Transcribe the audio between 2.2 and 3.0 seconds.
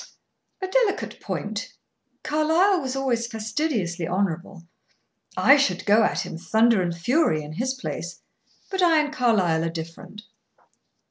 Carlyle was